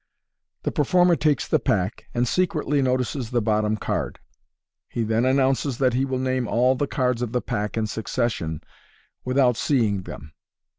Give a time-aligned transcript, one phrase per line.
[0.63, 4.17] The performer takes the pack, and secretly notices the bottom card.
[4.89, 8.61] He then announces that he will name all the cards of the pack in succession
[9.23, 10.33] without seeing them.